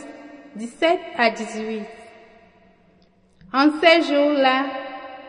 17 0.56 0.98
à 1.16 1.30
18. 1.30 1.82
En 3.52 3.68
ces 3.80 4.12
jours-là, 4.12 4.64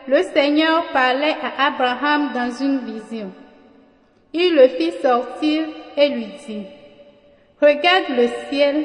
le 0.08 0.20
Seigneur 0.34 0.84
parlait 0.92 1.36
à 1.44 1.68
Abraham 1.68 2.32
dans 2.34 2.50
une 2.50 2.80
vision. 2.80 3.30
Il 4.32 4.56
le 4.56 4.66
fit 4.66 4.94
sortir 5.00 5.62
et 5.96 6.08
lui 6.08 6.26
dit, 6.44 6.66
Regarde 7.62 8.16
le 8.16 8.28
ciel 8.50 8.84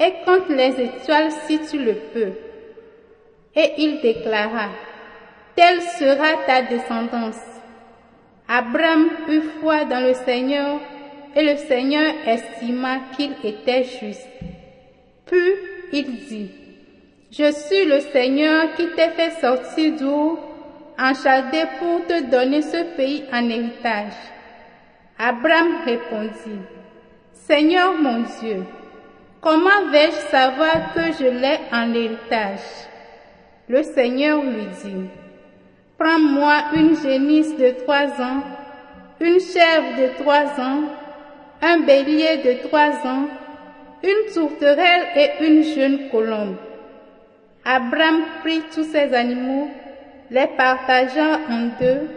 et 0.00 0.12
compte 0.24 0.48
les 0.48 0.80
étoiles 0.80 1.30
si 1.46 1.60
tu 1.70 1.78
le 1.78 1.94
peux. 2.12 2.32
Et 3.54 3.74
il 3.78 4.00
déclara, 4.00 4.70
Telle 5.54 5.80
sera 5.80 6.44
ta 6.44 6.62
descendance. 6.62 7.51
Abraham 8.54 9.08
eut 9.30 9.48
foi 9.60 9.86
dans 9.86 10.06
le 10.06 10.12
Seigneur 10.12 10.78
et 11.34 11.42
le 11.42 11.56
Seigneur 11.56 12.12
estima 12.26 12.98
qu'il 13.16 13.32
était 13.44 13.84
juste. 13.84 14.28
Puis 15.24 15.52
il 15.90 16.16
dit, 16.28 16.50
Je 17.30 17.50
suis 17.50 17.86
le 17.86 18.00
Seigneur 18.00 18.74
qui 18.74 18.88
t'ai 18.88 19.08
fait 19.16 19.40
sortir 19.40 19.94
d'où 19.98 20.38
en 20.98 21.14
Chaldée 21.14 21.64
pour 21.78 22.06
te 22.06 22.30
donner 22.30 22.60
ce 22.60 22.94
pays 22.94 23.24
en 23.32 23.48
héritage. 23.48 24.20
Abraham 25.18 25.78
répondit, 25.86 26.60
Seigneur 27.32 27.94
mon 27.94 28.18
Dieu, 28.38 28.66
comment 29.40 29.90
vais-je 29.90 30.28
savoir 30.30 30.92
que 30.92 31.10
je 31.18 31.24
l'ai 31.24 31.58
en 31.72 31.94
héritage 31.94 32.68
Le 33.66 33.82
Seigneur 33.82 34.42
lui 34.42 34.66
dit, 34.84 35.08
Prends-moi 35.98 36.64
une 36.74 36.96
génisse 36.96 37.56
de 37.56 37.70
trois 37.84 38.08
ans, 38.20 38.42
une 39.20 39.40
chèvre 39.40 39.96
de 39.98 40.22
trois 40.22 40.46
ans, 40.60 40.82
un 41.60 41.78
bélier 41.80 42.38
de 42.38 42.68
trois 42.68 43.06
ans, 43.06 43.28
une 44.02 44.32
tourterelle 44.32 45.06
et 45.14 45.44
une 45.46 45.62
jeune 45.62 46.08
colombe. 46.10 46.56
Abraham 47.64 48.24
prit 48.42 48.62
tous 48.74 48.84
ces 48.84 49.14
animaux, 49.14 49.70
les 50.30 50.48
partagea 50.48 51.38
en 51.48 51.68
deux 51.80 52.08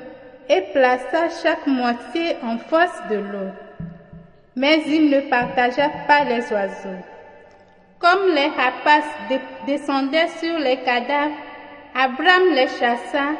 et 0.49 0.61
plaça 0.73 1.29
chaque 1.43 1.67
moitié 1.67 2.37
en 2.43 2.57
face 2.57 3.03
de 3.09 3.15
l'autre. 3.15 3.61
Mais 4.55 4.81
il 4.87 5.09
ne 5.09 5.21
partagea 5.29 5.89
pas 6.07 6.23
les 6.23 6.51
oiseaux. 6.51 7.03
Comme 7.99 8.33
les 8.33 8.47
rapaces 8.47 9.39
descendaient 9.67 10.29
sur 10.39 10.57
les 10.59 10.77
cadavres, 10.77 11.35
Abraham 11.93 12.53
les 12.53 12.67
chassa. 12.67 13.33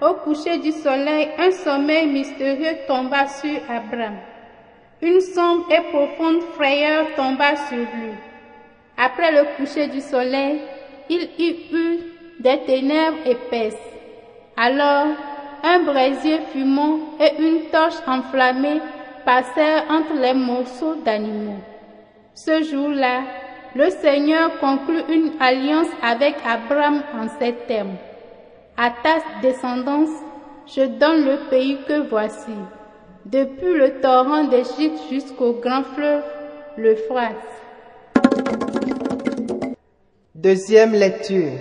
Au 0.00 0.14
coucher 0.14 0.56
du 0.56 0.72
soleil, 0.72 1.28
un 1.38 1.50
sommeil 1.50 2.06
mystérieux 2.06 2.78
tomba 2.88 3.26
sur 3.28 3.60
Abraham. 3.68 4.16
Une 5.02 5.20
sombre 5.20 5.66
et 5.70 5.82
profonde 5.92 6.40
frayeur 6.54 7.06
tomba 7.16 7.54
sur 7.68 7.76
lui. 7.76 8.14
Après 8.96 9.30
le 9.30 9.44
coucher 9.56 9.88
du 9.88 10.00
soleil, 10.00 10.62
il 11.10 11.28
y 11.38 11.50
eut 11.74 11.98
des 12.38 12.58
ténèbres 12.60 13.18
épaisses. 13.26 13.74
Alors, 14.56 15.08
un 15.62 15.80
brasier 15.80 16.40
fumant 16.50 16.98
et 17.20 17.42
une 17.42 17.64
torche 17.70 18.00
enflammée 18.06 18.80
passèrent 19.26 19.84
entre 19.90 20.14
les 20.14 20.32
morceaux 20.32 20.94
d'animaux. 21.04 21.60
Ce 22.34 22.62
jour-là, 22.62 23.20
le 23.74 23.90
Seigneur 23.90 24.58
conclut 24.60 25.02
une 25.10 25.32
alliance 25.40 25.92
avec 26.02 26.36
Abraham 26.46 27.02
en 27.14 27.28
ces 27.38 27.52
termes. 27.68 27.96
À 28.82 28.88
ta 29.02 29.18
descendance, 29.42 30.08
je 30.66 30.80
donne 30.80 31.26
le 31.26 31.50
pays 31.50 31.76
que 31.86 32.08
voici, 32.08 32.56
depuis 33.26 33.74
le 33.74 34.00
torrent 34.00 34.44
d'Égypte 34.44 34.98
jusqu'au 35.10 35.52
grand 35.52 35.82
fleuve, 35.94 36.22
l'Euphrate. 36.78 37.34
Deuxième 40.34 40.94
lecture. 40.94 41.52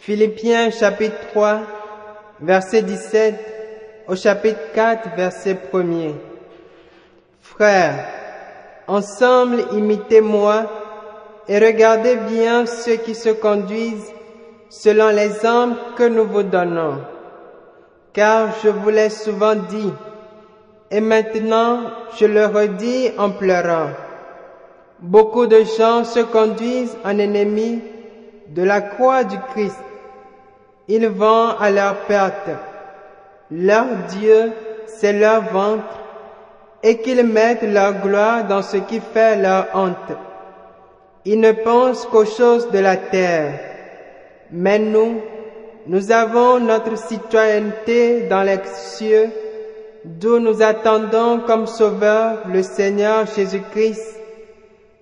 Philippiens 0.00 0.70
chapitre 0.70 1.16
3, 1.30 1.60
verset 2.42 2.82
17 2.82 3.34
au 4.06 4.14
chapitre 4.14 4.60
4, 4.74 5.16
verset 5.16 5.56
1er. 5.72 6.16
Frères, 7.40 8.04
ensemble 8.86 9.64
imitez-moi 9.72 10.70
et 11.48 11.58
regardez 11.58 12.16
bien 12.16 12.66
ceux 12.66 12.96
qui 12.96 13.14
se 13.14 13.30
conduisent 13.30 14.12
selon 14.70 15.08
l'exemple 15.08 15.76
que 15.96 16.04
nous 16.04 16.24
vous 16.24 16.44
donnons. 16.44 16.98
Car 18.12 18.48
je 18.62 18.68
vous 18.68 18.90
l'ai 18.90 19.10
souvent 19.10 19.56
dit, 19.56 19.92
et 20.90 21.00
maintenant 21.00 21.80
je 22.16 22.26
le 22.26 22.46
redis 22.46 23.10
en 23.18 23.30
pleurant. 23.30 23.90
Beaucoup 25.00 25.46
de 25.46 25.62
gens 25.64 26.04
se 26.04 26.20
conduisent 26.20 26.96
en 27.04 27.18
ennemis 27.18 27.82
de 28.48 28.62
la 28.62 28.80
croix 28.80 29.24
du 29.24 29.38
Christ. 29.52 29.78
Ils 30.88 31.08
vont 31.08 31.50
à 31.58 31.70
leur 31.70 31.94
perte. 32.06 32.50
Leur 33.50 33.86
Dieu, 34.08 34.52
c'est 34.86 35.12
leur 35.12 35.42
ventre, 35.42 35.98
et 36.82 36.98
qu'ils 36.98 37.24
mettent 37.24 37.62
leur 37.62 37.94
gloire 37.94 38.44
dans 38.44 38.62
ce 38.62 38.76
qui 38.76 39.00
fait 39.00 39.36
leur 39.36 39.66
honte. 39.74 40.16
Ils 41.24 41.40
ne 41.40 41.52
pensent 41.52 42.06
qu'aux 42.06 42.24
choses 42.24 42.70
de 42.70 42.78
la 42.78 42.96
terre. 42.96 43.69
Mais 44.52 44.78
nous, 44.78 45.20
nous 45.86 46.10
avons 46.10 46.58
notre 46.58 46.96
citoyenneté 46.96 48.22
dans 48.28 48.42
les 48.42 48.58
cieux, 48.64 49.30
d'où 50.04 50.38
nous 50.38 50.62
attendons 50.62 51.40
comme 51.46 51.66
Sauveur 51.66 52.42
le 52.52 52.62
Seigneur 52.62 53.26
Jésus-Christ, 53.26 54.18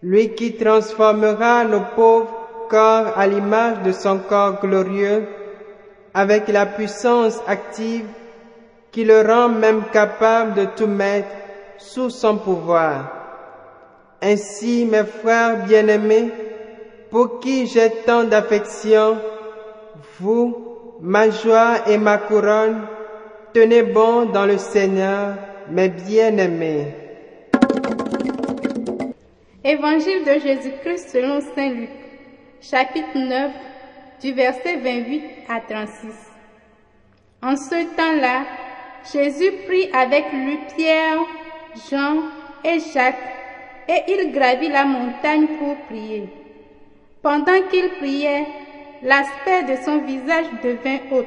lui 0.03 0.35
qui 0.35 0.55
transformera 0.55 1.65
nos 1.65 1.83
pauvres 1.97 2.35
corps 2.69 3.17
à 3.17 3.27
l'image 3.27 3.83
de 3.85 3.93
son 3.93 4.19
corps 4.19 4.61
glorieux, 4.61 5.27
avec 6.15 6.49
la 6.49 6.67
puissance 6.67 7.41
active 7.47 8.07
qui 8.93 9.05
le 9.05 9.23
rend 9.23 9.49
même 9.49 9.83
capable 9.93 10.55
de 10.55 10.67
tout 10.77 10.87
mettre 10.87 11.29
sous 11.79 12.11
son 12.11 12.37
pouvoir. 12.37 13.13
Ainsi, 14.23 14.85
mes 14.85 15.05
frères 15.05 15.65
bien-aimés, 15.65 16.31
pour 17.11 17.41
qui 17.41 17.67
j'ai 17.67 17.91
tant 18.05 18.25
d'affection, 18.25 19.17
vous, 20.21 20.57
ma 21.01 21.31
joie 21.31 21.89
et 21.89 21.99
ma 21.99 22.19
couronne, 22.19 22.87
tenez 23.53 23.83
bon 23.83 24.27
dans 24.27 24.47
le 24.47 24.59
Seigneur, 24.59 25.35
mes 25.71 25.89
bien-aimés. 25.89 26.95
Évangile 29.65 30.25
de 30.25 30.41
Jésus-Christ 30.41 31.11
selon 31.11 31.41
Saint 31.41 31.71
Luc, 31.71 31.91
chapitre 32.61 33.17
9, 33.17 33.53
du 34.23 34.33
verset 34.33 34.77
28 34.77 35.23
à 35.49 35.61
36. 35.61 36.13
En 37.43 37.57
ce 37.57 37.85
temps-là, 37.97 38.45
Jésus 39.13 39.53
prit 39.67 39.91
avec 39.93 40.33
lui 40.33 40.59
Pierre, 40.77 41.19
Jean 41.91 42.23
et 42.65 42.81
Jacques, 42.93 43.15
et 43.89 44.03
il 44.09 44.33
gravit 44.33 44.69
la 44.69 44.85
montagne 44.85 45.47
pour 45.59 45.77
prier. 45.87 46.29
Pendant 47.23 47.61
qu'il 47.71 47.89
priait, 48.01 48.47
l'aspect 49.03 49.63
de 49.65 49.77
son 49.85 49.99
visage 49.99 50.47
devint 50.63 50.99
haut, 51.13 51.25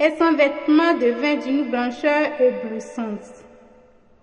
et 0.00 0.10
son 0.18 0.32
vêtement 0.32 0.94
devint 0.94 1.36
d'une 1.36 1.64
blancheur 1.64 2.40
éblouissante. 2.40 3.44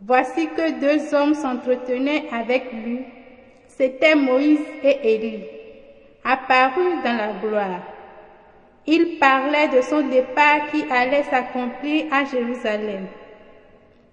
Voici 0.05 0.47
que 0.47 0.79
deux 0.79 1.13
hommes 1.13 1.33
s'entretenaient 1.33 2.25
avec 2.31 2.71
lui, 2.73 3.01
c'étaient 3.67 4.15
Moïse 4.15 4.59
et 4.83 5.13
Élie, 5.13 5.43
apparus 6.23 7.03
dans 7.03 7.17
la 7.17 7.33
gloire. 7.41 7.81
Ils 8.87 9.19
parlaient 9.19 9.69
de 9.69 9.81
son 9.81 10.01
départ 10.07 10.71
qui 10.71 10.83
allait 10.91 11.23
s'accomplir 11.23 12.05
à 12.11 12.25
Jérusalem. 12.25 13.07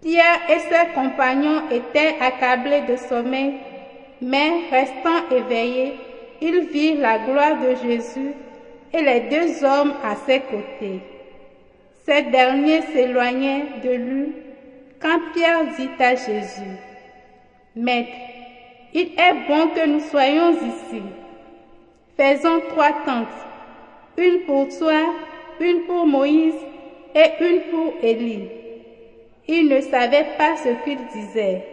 Pierre 0.02 0.40
et 0.48 0.58
ses 0.58 0.92
compagnons 0.94 1.62
étaient 1.70 2.16
accablés 2.20 2.82
de 2.82 2.96
sommeil, 2.96 3.54
mais 4.20 4.68
restant 4.70 5.28
éveillés, 5.30 5.94
ils 6.40 6.60
virent 6.60 7.00
la 7.00 7.18
gloire 7.18 7.56
de 7.60 7.74
Jésus 7.88 8.32
et 8.92 9.02
les 9.02 9.20
deux 9.28 9.64
hommes 9.64 9.94
à 10.02 10.16
ses 10.26 10.40
côtés. 10.40 11.00
Ces 12.06 12.22
derniers 12.22 12.82
s'éloignaient 12.82 13.66
de 13.84 13.90
lui 13.90 14.32
quand 15.00 15.18
Pierre 15.32 15.66
dit 15.78 15.90
à 16.02 16.14
Jésus, 16.14 16.76
Maître, 17.76 18.08
il 18.94 19.12
est 19.16 19.46
bon 19.46 19.68
que 19.68 19.86
nous 19.86 20.00
soyons 20.00 20.52
ici. 20.52 21.02
Faisons 22.16 22.60
trois 22.70 22.92
tentes, 23.04 23.28
une 24.16 24.40
pour 24.40 24.66
toi, 24.76 25.14
une 25.60 25.82
pour 25.82 26.06
Moïse 26.06 26.54
et 27.14 27.44
une 27.44 27.60
pour 27.70 27.92
Élie. 28.02 28.48
Il 29.46 29.68
ne 29.68 29.80
savait 29.80 30.26
pas 30.36 30.56
ce 30.56 30.70
qu'il 30.84 30.98
disait. 31.12 31.64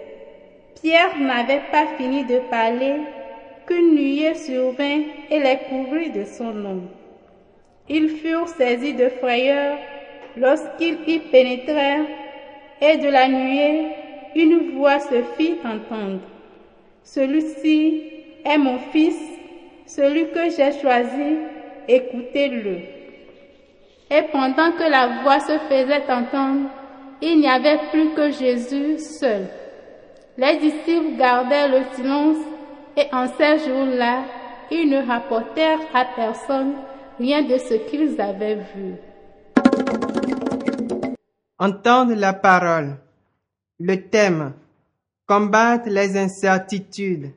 Pierre 0.81 1.17
n'avait 1.19 1.63
pas 1.71 1.87
fini 1.97 2.23
de 2.25 2.39
parler 2.51 2.95
qu'une 3.65 3.95
nuée 3.95 4.35
survint 4.35 5.01
et 5.31 5.39
les 5.39 5.57
couvrit 5.67 6.11
de 6.11 6.25
son 6.25 6.51
nom. 6.51 6.81
Ils 7.87 8.09
furent 8.09 8.47
saisis 8.47 8.93
de 8.93 9.09
frayeur 9.09 9.77
lorsqu'ils 10.37 10.97
y 11.07 11.19
pénétrèrent, 11.19 12.05
et 12.81 12.97
de 12.97 13.07
la 13.07 13.27
nuée, 13.27 13.87
une 14.35 14.71
voix 14.75 14.99
se 14.99 15.21
fit 15.37 15.55
entendre. 15.63 16.19
Celui-ci 17.03 18.03
est 18.43 18.57
mon 18.57 18.79
fils, 18.91 19.17
celui 19.85 20.29
que 20.31 20.49
j'ai 20.49 20.77
choisi, 20.79 21.37
écoutez-le. 21.87 22.77
Et 24.11 24.23
pendant 24.31 24.71
que 24.71 24.89
la 24.89 25.21
voix 25.21 25.39
se 25.39 25.57
faisait 25.69 26.03
entendre, 26.09 26.69
il 27.21 27.39
n'y 27.39 27.47
avait 27.47 27.79
plus 27.91 28.09
que 28.09 28.31
Jésus 28.31 28.99
seul. 28.99 29.47
Les 30.37 30.57
disciples 30.57 31.17
gardèrent 31.17 31.69
le 31.69 31.81
silence 31.93 32.37
et 32.97 33.07
en 33.13 33.27
ces 33.27 33.59
jours-là, 33.59 34.23
ils 34.69 34.89
ne 34.89 35.01
rapportèrent 35.01 35.79
à 35.93 36.05
personne 36.15 36.73
rien 37.17 37.43
de 37.43 37.57
ce 37.57 37.75
qu'ils 37.89 38.19
avaient 38.19 38.55
vu. 38.75 38.95
Entendre 41.57 42.13
la 42.13 42.33
parole. 42.33 42.97
Le 43.79 43.95
thème. 44.09 44.53
Combattre 45.27 45.89
les 45.89 46.17
incertitudes. 46.17 47.31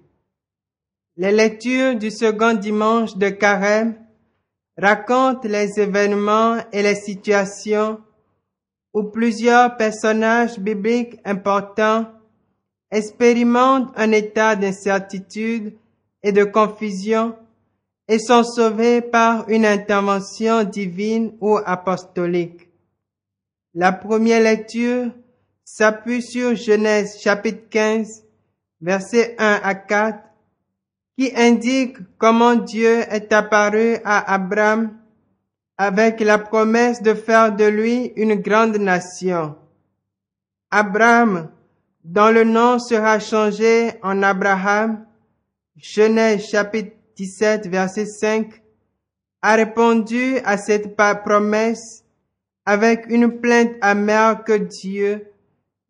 Les 1.17 1.33
lectures 1.33 1.97
du 1.97 2.11
second 2.11 2.55
dimanche 2.55 3.17
de 3.17 3.29
Carême 3.29 3.95
racontent 4.77 5.49
les 5.49 5.81
événements 5.81 6.59
et 6.73 6.83
les 6.83 6.95
situations 6.95 8.01
où 8.93 9.05
plusieurs 9.05 9.77
personnages 9.77 10.59
bibliques 10.59 11.19
importants 11.25 12.07
expérimentent 12.91 13.93
un 13.97 14.13
état 14.13 14.55
d'incertitude 14.55 15.75
et 16.23 16.33
de 16.33 16.45
confusion 16.45 17.35
et 18.09 18.19
sont 18.19 18.43
sauvés 18.43 19.03
par 19.03 19.49
une 19.49 19.67
intervention 19.67 20.65
divine 20.65 21.33
ou 21.41 21.59
apostolique. 21.65 22.69
La 23.75 23.93
première 23.93 24.41
lecture 24.41 25.11
s'appuie 25.63 26.23
sur 26.23 26.57
Genèse 26.57 27.21
chapitre 27.21 27.69
15, 27.69 28.25
versets 28.81 29.37
1 29.39 29.61
à 29.63 29.75
4, 29.75 30.19
qui 31.19 31.31
indique 31.37 31.99
comment 32.17 32.55
Dieu 32.55 33.01
est 33.11 33.31
apparu 33.33 33.99
à 34.05 34.33
Abraham 34.33 34.97
avec 35.77 36.21
la 36.21 36.39
promesse 36.39 37.03
de 37.03 37.13
faire 37.13 37.55
de 37.55 37.65
lui 37.65 38.13
une 38.17 38.37
grande 38.37 38.79
nation. 38.79 39.55
Abraham, 40.71 41.51
dont 42.03 42.31
le 42.31 42.45
nom 42.45 42.79
sera 42.79 43.19
changé 43.19 43.93
en 44.03 44.23
Abraham, 44.23 45.05
Genèse 45.77 46.49
chapitre 46.49 46.98
17 47.19 47.67
verset 47.67 48.07
5, 48.07 48.63
a 49.43 49.57
répondu 49.57 50.39
à 50.45 50.57
cette 50.57 50.97
promesse 50.97 52.05
avec 52.65 53.07
une 53.09 53.41
plainte 53.41 53.73
amère 53.81 54.45
que 54.45 54.53
Dieu 54.53 55.27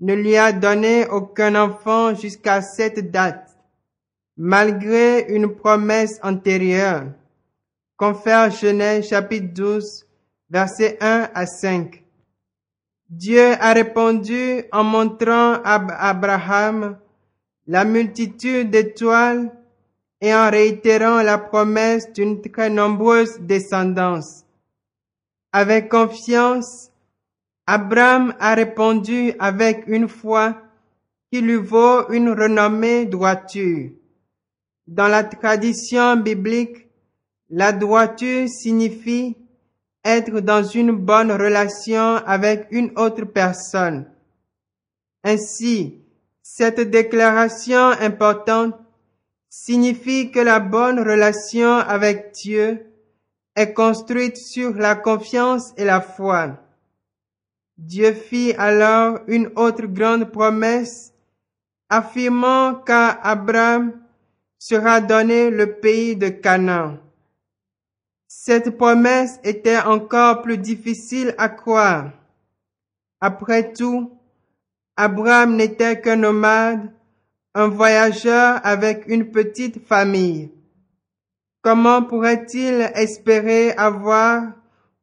ne 0.00 0.14
lui 0.14 0.36
a 0.36 0.52
donné 0.52 1.06
aucun 1.06 1.54
enfant 1.54 2.14
jusqu'à 2.14 2.62
cette 2.62 3.10
date, 3.10 3.58
malgré 4.38 5.26
une 5.28 5.54
promesse 5.54 6.18
antérieure. 6.22 7.08
Confère 7.98 8.50
Genèse 8.50 9.08
chapitre 9.08 9.52
12, 9.52 10.06
verset 10.48 10.96
1 11.02 11.28
à 11.34 11.44
5. 11.46 12.04
Dieu 13.10 13.52
a 13.60 13.74
répondu 13.74 14.62
en 14.72 14.84
montrant 14.84 15.60
à 15.62 16.08
Abraham 16.08 16.96
la 17.66 17.84
multitude 17.84 18.70
d'étoiles 18.70 19.57
et 20.20 20.34
en 20.34 20.50
réitérant 20.50 21.22
la 21.22 21.38
promesse 21.38 22.12
d'une 22.12 22.40
très 22.40 22.70
nombreuse 22.70 23.38
descendance. 23.40 24.44
Avec 25.52 25.88
confiance, 25.88 26.90
Abraham 27.66 28.34
a 28.40 28.54
répondu 28.54 29.32
avec 29.38 29.84
une 29.86 30.08
foi 30.08 30.60
qui 31.30 31.40
lui 31.40 31.56
vaut 31.56 32.08
une 32.10 32.30
renommée 32.30 33.06
droiture. 33.06 33.90
Dans 34.86 35.08
la 35.08 35.22
tradition 35.24 36.16
biblique, 36.16 36.88
la 37.50 37.72
droiture 37.72 38.48
signifie 38.48 39.36
être 40.04 40.40
dans 40.40 40.62
une 40.62 40.92
bonne 40.92 41.30
relation 41.30 42.16
avec 42.26 42.68
une 42.70 42.90
autre 42.96 43.24
personne. 43.24 44.10
Ainsi, 45.22 46.00
cette 46.42 46.80
déclaration 46.80 47.88
importante 48.00 48.74
signifie 49.48 50.30
que 50.30 50.40
la 50.40 50.60
bonne 50.60 51.00
relation 51.00 51.74
avec 51.76 52.32
Dieu 52.32 52.86
est 53.56 53.72
construite 53.72 54.36
sur 54.36 54.74
la 54.74 54.94
confiance 54.94 55.72
et 55.76 55.84
la 55.84 56.00
foi. 56.00 56.58
Dieu 57.76 58.12
fit 58.12 58.54
alors 58.58 59.20
une 59.26 59.50
autre 59.56 59.86
grande 59.86 60.30
promesse, 60.30 61.12
affirmant 61.88 62.74
qu'à 62.74 63.10
Abraham 63.10 64.00
sera 64.58 65.00
donné 65.00 65.50
le 65.50 65.78
pays 65.78 66.16
de 66.16 66.28
Canaan. 66.28 66.98
Cette 68.26 68.76
promesse 68.76 69.40
était 69.44 69.78
encore 69.78 70.42
plus 70.42 70.58
difficile 70.58 71.34
à 71.38 71.48
croire. 71.48 72.12
Après 73.20 73.72
tout, 73.72 74.12
Abraham 74.96 75.56
n'était 75.56 76.00
qu'un 76.00 76.16
nomade, 76.16 76.92
un 77.54 77.68
voyageur 77.68 78.60
avec 78.64 79.04
une 79.08 79.30
petite 79.30 79.86
famille. 79.86 80.50
Comment 81.62 82.02
pourrait-il 82.02 82.90
espérer 82.94 83.72
avoir 83.72 84.42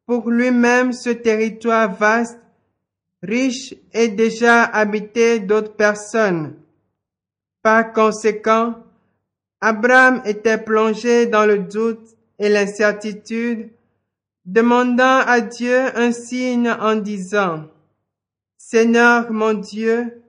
pour 0.06 0.30
lui-même 0.30 0.94
ce 0.94 1.10
territoire 1.10 1.94
vaste, 1.94 2.40
riche 3.22 3.75
et 3.94 4.08
déjà 4.08 4.64
habité 4.64 5.40
d'autres 5.40 5.75
personnes? 5.75 6.56
Par 7.62 7.92
conséquent, 7.94 8.75
Abraham 9.60 10.22
était 10.25 10.60
plongé 10.60 11.25
dans 11.25 11.46
le 11.46 11.60
doute 11.60 12.08
et 12.38 12.50
l'incertitude, 12.50 13.72
demandant 14.46 15.20
à 15.25 15.42
Dieu 15.42 15.98
un 15.98 16.12
signe 16.12 16.70
en 16.70 16.96
disant, 16.96 17.66
Seigneur 18.58 19.32
mon 19.32 19.54
Dieu, 19.54 20.22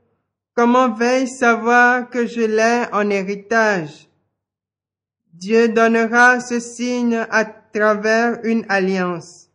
comment 0.57 0.89
vais-je 0.89 1.33
savoir 1.33 2.09
que 2.09 2.27
je 2.27 2.41
l'ai 2.41 2.87
en 2.93 3.11
héritage? 3.11 4.09
Dieu 5.33 5.69
donnera 5.69 6.41
ce 6.41 6.61
signe 6.61 7.27
à 7.31 7.45
travers 7.45 8.41
une 8.43 8.65
alliance. 8.71 9.51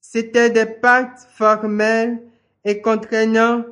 C'était 0.00 0.50
des 0.50 0.66
pactes 0.66 1.26
formels 1.34 2.22
et 2.64 2.82
contraignant 2.82 3.64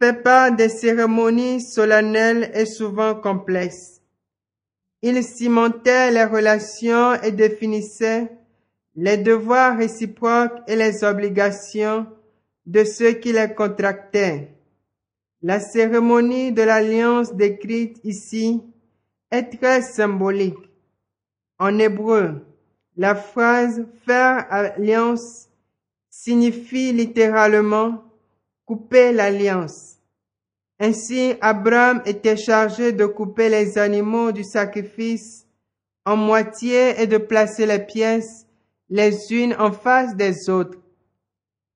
fait 0.00 0.22
part 0.22 0.50
des 0.52 0.68
cérémonies 0.68 1.60
solennelles 1.60 2.50
et 2.54 2.66
souvent 2.66 3.14
complexes. 3.14 4.00
Il 5.02 5.22
cimentait 5.22 6.10
les 6.10 6.24
relations 6.24 7.14
et 7.22 7.30
définissait 7.30 8.28
les 8.96 9.18
devoirs 9.18 9.76
réciproques 9.76 10.58
et 10.66 10.74
les 10.74 11.04
obligations 11.04 12.06
de 12.66 12.82
ceux 12.82 13.12
qui 13.12 13.32
les 13.32 13.54
contractaient. 13.54 14.59
La 15.42 15.58
cérémonie 15.58 16.52
de 16.52 16.62
l'alliance 16.62 17.34
décrite 17.34 17.98
ici 18.04 18.60
est 19.30 19.58
très 19.58 19.80
symbolique. 19.80 20.70
En 21.58 21.78
hébreu, 21.78 22.46
la 22.96 23.14
phrase 23.14 23.86
faire 24.04 24.46
alliance 24.50 25.48
signifie 26.10 26.92
littéralement 26.92 28.04
couper 28.66 29.12
l'alliance. 29.12 29.96
Ainsi, 30.78 31.34
Abraham 31.40 32.02
était 32.04 32.36
chargé 32.36 32.92
de 32.92 33.06
couper 33.06 33.48
les 33.48 33.78
animaux 33.78 34.32
du 34.32 34.44
sacrifice 34.44 35.46
en 36.04 36.16
moitié 36.16 37.00
et 37.00 37.06
de 37.06 37.18
placer 37.18 37.66
les 37.66 37.78
pièces 37.78 38.46
les 38.90 39.32
unes 39.32 39.54
en 39.58 39.72
face 39.72 40.16
des 40.16 40.50
autres. 40.50 40.78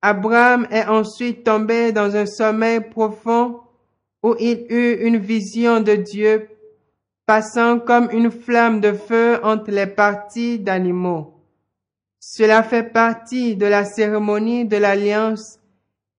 Abraham 0.07 0.67
est 0.71 0.85
ensuite 0.85 1.45
tombé 1.45 1.91
dans 1.91 2.15
un 2.15 2.27
sommeil 2.27 2.81
profond 2.83 3.61
où 4.23 4.37
il 4.39 4.67
eut 4.69 4.99
une 5.01 5.17
vision 5.17 5.81
de 5.81 5.95
Dieu 5.95 6.51
passant 7.25 7.79
comme 7.79 8.11
une 8.13 8.31
flamme 8.31 8.83
de 8.83 8.93
feu 8.93 9.41
entre 9.43 9.71
les 9.71 9.87
parties 9.87 10.59
d'animaux. 10.59 11.33
Cela 12.21 12.63
fait 12.63 12.83
partie 12.83 13.57
de 13.57 13.65
la 13.65 13.87
cérémonie 13.87 14.67
de 14.67 14.77
l'alliance 14.77 15.59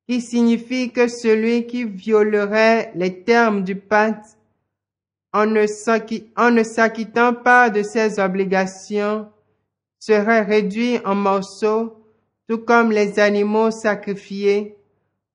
qui 0.09 0.19
signifie 0.19 0.91
que 0.91 1.07
celui 1.07 1.67
qui 1.67 1.83
violerait 1.83 2.91
les 2.95 3.21
termes 3.21 3.63
du 3.63 3.75
pacte 3.75 4.39
en 5.31 5.45
ne 5.45 5.67
s'acquittant 5.67 7.35
pas 7.35 7.69
de 7.69 7.83
ses 7.83 8.19
obligations 8.19 9.27
serait 9.99 10.41
réduit 10.41 10.97
en 11.05 11.13
morceaux, 11.13 12.04
tout 12.47 12.59
comme 12.59 12.91
les 12.91 13.19
animaux 13.19 13.71
sacrifiés, 13.71 14.77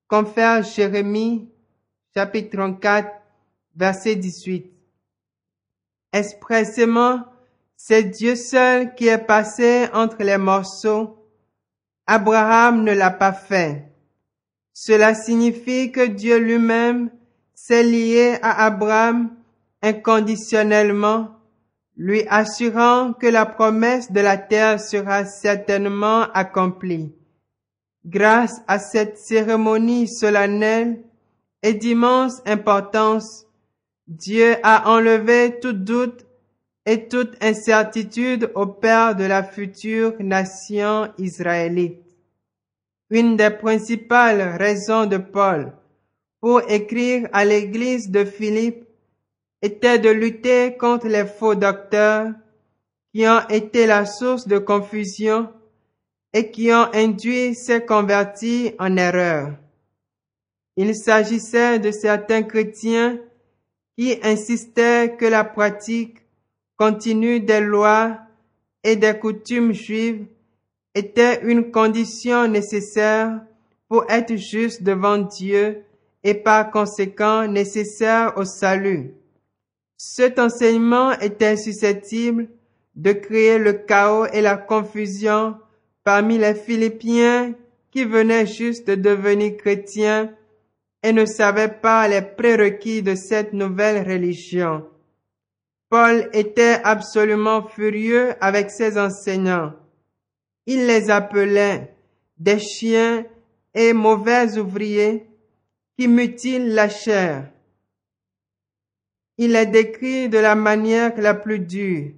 confère 0.07 0.63
Jérémie, 0.63 1.49
chapitre 2.13 2.57
34, 2.57 3.09
verset 3.75 4.15
18. 4.15 4.71
Expressément, 6.13 7.23
c'est 7.75 8.03
Dieu 8.03 8.35
seul 8.35 8.93
qui 8.95 9.07
est 9.07 9.25
passé 9.25 9.87
entre 9.93 10.23
les 10.23 10.37
morceaux. 10.37 11.17
Abraham 12.05 12.83
ne 12.83 12.93
l'a 12.93 13.11
pas 13.11 13.33
fait. 13.33 13.91
Cela 14.73 15.15
signifie 15.15 15.91
que 15.91 16.05
Dieu 16.05 16.37
lui-même 16.37 17.09
s'est 17.53 17.83
lié 17.83 18.37
à 18.41 18.65
Abraham 18.65 19.35
inconditionnellement 19.81 21.40
lui 22.01 22.23
assurant 22.29 23.13
que 23.13 23.27
la 23.27 23.45
promesse 23.45 24.11
de 24.11 24.21
la 24.21 24.35
terre 24.35 24.79
sera 24.79 25.23
certainement 25.23 26.23
accomplie. 26.33 27.13
Grâce 28.03 28.59
à 28.67 28.79
cette 28.79 29.19
cérémonie 29.19 30.07
solennelle 30.07 31.03
et 31.61 31.75
d'immense 31.75 32.41
importance, 32.47 33.45
Dieu 34.07 34.55
a 34.63 34.89
enlevé 34.89 35.59
tout 35.61 35.73
doute 35.73 36.25
et 36.87 37.07
toute 37.07 37.35
incertitude 37.39 38.49
au 38.55 38.65
Père 38.65 39.15
de 39.15 39.25
la 39.25 39.43
future 39.43 40.15
nation 40.19 41.07
israélite. 41.19 42.01
Une 43.11 43.37
des 43.37 43.51
principales 43.51 44.57
raisons 44.57 45.05
de 45.05 45.17
Paul 45.17 45.71
pour 46.39 46.61
écrire 46.67 47.29
à 47.31 47.45
l'église 47.45 48.09
de 48.09 48.25
Philippe 48.25 48.87
était 49.61 49.99
de 49.99 50.09
lutter 50.09 50.75
contre 50.77 51.07
les 51.07 51.25
faux 51.25 51.55
docteurs 51.55 52.31
qui 53.13 53.27
ont 53.27 53.47
été 53.49 53.85
la 53.85 54.05
source 54.05 54.47
de 54.47 54.57
confusion 54.57 55.49
et 56.33 56.49
qui 56.49 56.71
ont 56.71 56.87
induit 56.93 57.55
ces 57.55 57.81
convertis 57.85 58.73
en 58.79 58.95
erreur. 58.97 59.53
Il 60.77 60.95
s'agissait 60.95 61.79
de 61.79 61.91
certains 61.91 62.43
chrétiens 62.43 63.19
qui 63.97 64.17
insistaient 64.23 65.15
que 65.17 65.25
la 65.25 65.43
pratique 65.43 66.17
continue 66.77 67.41
des 67.41 67.59
lois 67.59 68.17
et 68.83 68.95
des 68.95 69.17
coutumes 69.19 69.73
juives 69.73 70.25
était 70.95 71.41
une 71.43 71.71
condition 71.71 72.47
nécessaire 72.47 73.41
pour 73.87 74.09
être 74.09 74.35
juste 74.35 74.81
devant 74.83 75.17
Dieu 75.17 75.83
et 76.23 76.33
par 76.33 76.71
conséquent 76.71 77.47
nécessaire 77.47 78.33
au 78.37 78.45
salut. 78.45 79.13
Cet 80.03 80.39
enseignement 80.39 81.11
était 81.19 81.55
susceptible 81.55 82.49
de 82.95 83.11
créer 83.11 83.59
le 83.59 83.73
chaos 83.73 84.25
et 84.33 84.41
la 84.41 84.57
confusion 84.57 85.55
parmi 86.03 86.39
les 86.39 86.55
Philippiens 86.55 87.53
qui 87.91 88.03
venaient 88.05 88.47
juste 88.47 88.87
de 88.87 88.95
devenir 88.95 89.57
chrétiens 89.57 90.33
et 91.03 91.13
ne 91.13 91.25
savaient 91.25 91.79
pas 91.83 92.07
les 92.07 92.23
prérequis 92.23 93.03
de 93.03 93.13
cette 93.13 93.53
nouvelle 93.53 94.03
religion. 94.03 94.87
Paul 95.87 96.31
était 96.33 96.79
absolument 96.83 97.61
furieux 97.67 98.33
avec 98.41 98.71
ses 98.71 98.97
enseignants. 98.97 99.73
Il 100.65 100.87
les 100.87 101.11
appelait 101.11 101.93
des 102.39 102.57
chiens 102.57 103.23
et 103.75 103.93
mauvais 103.93 104.57
ouvriers 104.57 105.27
qui 105.95 106.07
mutilent 106.07 106.73
la 106.73 106.89
chair 106.89 107.51
il 109.43 109.55
est 109.55 109.65
décrit 109.65 110.29
de 110.29 110.37
la 110.37 110.53
manière 110.53 111.13
la 111.17 111.33
plus 111.33 111.57
dure, 111.57 112.11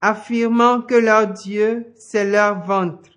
affirmant 0.00 0.80
que 0.80 0.94
leur 0.94 1.26
Dieu, 1.26 1.92
c'est 1.96 2.24
leur 2.24 2.64
ventre. 2.64 3.10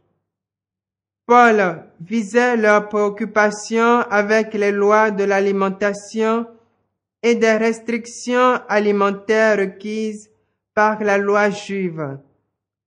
Paul 1.28 1.84
visait 2.02 2.58
leurs 2.58 2.90
préoccupations 2.90 4.00
avec 4.10 4.56
les 4.56 4.72
lois 4.72 5.12
de 5.12 5.24
l'alimentation 5.24 6.48
et 7.22 7.36
des 7.36 7.56
restrictions 7.56 8.62
alimentaires 8.68 9.60
requises 9.60 10.32
par 10.74 11.04
la 11.04 11.20
loi 11.20 11.52
juive, 11.52 12.18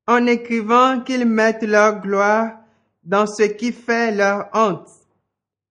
en 0.09 0.27
écrivant 0.27 1.03
qu'ils 1.03 1.27
mettent 1.27 1.63
leur 1.63 2.01
gloire 2.01 2.51
dans 3.05 3.29
ce 3.29 3.45
qui 3.45 3.71
fait 3.71 4.11
leur 4.11 4.49
honte. 4.55 4.91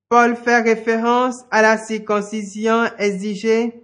Paul 0.07 0.37
fait 0.37 0.61
référence 0.61 1.43
à 1.51 1.61
la 1.61 1.77
circoncision 1.77 2.85
exigée 2.97 3.81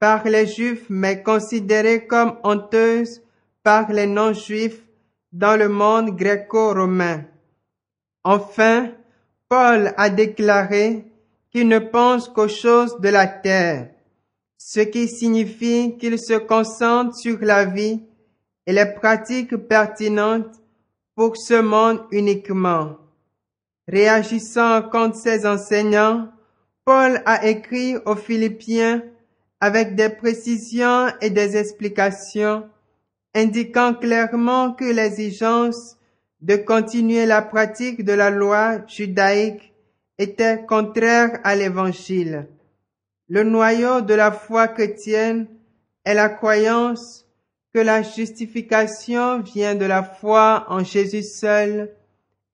par 0.00 0.24
les 0.24 0.46
Juifs 0.46 0.86
mais 0.88 1.22
considérée 1.22 2.06
comme 2.06 2.38
honteuse 2.42 3.22
par 3.62 3.92
les 3.92 4.06
non-Juifs 4.06 4.82
dans 5.30 5.56
le 5.56 5.68
monde 5.68 6.16
gréco-romain. 6.16 7.24
Enfin, 8.24 8.90
Paul 9.48 9.92
a 9.96 10.10
déclaré 10.10 11.04
qu'il 11.52 11.68
ne 11.68 11.78
pense 11.78 12.28
qu'aux 12.28 12.48
choses 12.48 12.98
de 13.00 13.08
la 13.10 13.26
terre, 13.26 13.90
ce 14.56 14.80
qui 14.80 15.06
signifie 15.06 15.96
qu'il 15.98 16.18
se 16.18 16.34
concentre 16.34 17.16
sur 17.16 17.38
la 17.40 17.64
vie 17.64 18.00
et 18.66 18.72
les 18.72 18.86
pratiques 18.86 19.56
pertinentes 19.56 20.60
pour 21.14 21.36
ce 21.36 21.60
monde 21.60 22.00
uniquement. 22.10 22.96
Réagissant 23.86 24.82
contre 24.82 25.16
ses 25.16 25.46
enseignants, 25.46 26.28
Paul 26.84 27.20
a 27.26 27.46
écrit 27.46 27.96
aux 28.06 28.16
Philippiens 28.16 29.02
avec 29.60 29.94
des 29.94 30.08
précisions 30.08 31.08
et 31.20 31.30
des 31.30 31.56
explications 31.56 32.68
indiquant 33.34 33.94
clairement 33.94 34.72
que 34.72 34.84
l'exigence 34.84 35.96
de 36.40 36.56
continuer 36.56 37.26
la 37.26 37.42
pratique 37.42 38.04
de 38.04 38.12
la 38.12 38.30
loi 38.30 38.78
judaïque 38.86 39.72
était 40.18 40.64
contraire 40.66 41.38
à 41.44 41.54
l'évangile. 41.54 42.48
Le 43.28 43.42
noyau 43.42 44.00
de 44.00 44.14
la 44.14 44.32
foi 44.32 44.68
chrétienne 44.68 45.46
est 46.04 46.14
la 46.14 46.28
croyance 46.28 47.26
que 47.72 47.78
la 47.78 48.02
justification 48.02 49.40
vient 49.40 49.74
de 49.74 49.84
la 49.84 50.02
foi 50.02 50.66
en 50.68 50.82
Jésus 50.82 51.22
seul 51.22 51.90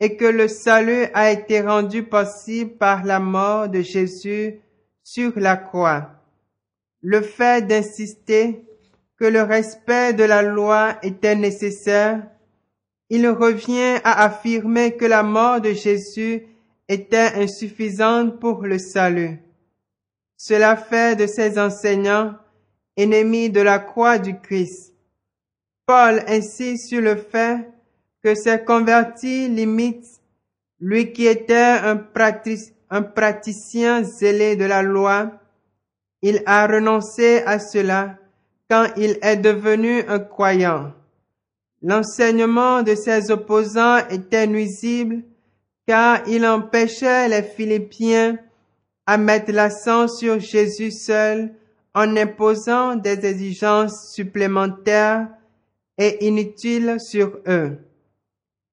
et 0.00 0.16
que 0.16 0.26
le 0.26 0.48
salut 0.48 1.06
a 1.14 1.30
été 1.30 1.62
rendu 1.62 2.02
possible 2.02 2.72
par 2.72 3.04
la 3.04 3.20
mort 3.20 3.68
de 3.68 3.80
Jésus 3.80 4.60
sur 5.02 5.32
la 5.36 5.56
croix 5.56 6.10
le 7.08 7.22
fait 7.22 7.64
d'insister 7.64 8.66
que 9.16 9.26
le 9.26 9.42
respect 9.42 10.12
de 10.12 10.24
la 10.24 10.42
loi 10.42 10.98
était 11.04 11.36
nécessaire, 11.36 12.26
il 13.10 13.28
revient 13.28 14.00
à 14.02 14.24
affirmer 14.24 14.96
que 14.96 15.04
la 15.04 15.22
mort 15.22 15.60
de 15.60 15.70
Jésus 15.70 16.42
était 16.88 17.30
insuffisante 17.36 18.40
pour 18.40 18.62
le 18.62 18.80
salut. 18.80 19.38
Cela 20.36 20.76
fait 20.76 21.14
de 21.14 21.28
ses 21.28 21.60
enseignants 21.60 22.34
ennemis 22.96 23.50
de 23.50 23.60
la 23.60 23.78
croix 23.78 24.18
du 24.18 24.40
Christ. 24.40 24.92
Paul 25.86 26.24
insiste 26.26 26.88
sur 26.88 27.02
le 27.02 27.14
fait 27.14 27.70
que 28.24 28.34
ces 28.34 28.64
convertis 28.64 29.48
limitent 29.48 30.20
lui 30.80 31.12
qui 31.12 31.28
était 31.28 31.54
un 31.54 32.04
un 32.90 33.02
praticien 33.02 34.02
zélé 34.02 34.56
de 34.56 34.64
la 34.64 34.82
loi, 34.82 35.40
il 36.22 36.42
a 36.46 36.66
renoncé 36.66 37.42
à 37.46 37.58
cela 37.58 38.16
quand 38.70 38.86
il 38.96 39.18
est 39.22 39.36
devenu 39.36 40.02
un 40.08 40.18
croyant. 40.18 40.92
L'enseignement 41.82 42.82
de 42.82 42.94
ses 42.94 43.30
opposants 43.30 43.98
était 44.08 44.46
nuisible 44.46 45.22
car 45.86 46.26
il 46.26 46.44
empêchait 46.44 47.28
les 47.28 47.42
Philippiens 47.42 48.38
à 49.06 49.18
mettre 49.18 49.52
l'accent 49.52 50.08
sur 50.08 50.40
Jésus 50.40 50.90
seul 50.90 51.54
en 51.94 52.16
imposant 52.16 52.96
des 52.96 53.24
exigences 53.24 54.12
supplémentaires 54.12 55.28
et 55.96 56.26
inutiles 56.26 56.96
sur 57.00 57.38
eux. 57.46 57.78